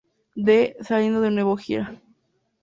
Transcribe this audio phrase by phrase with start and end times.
[0.35, 2.01] D", saliendo de nuevo de gira.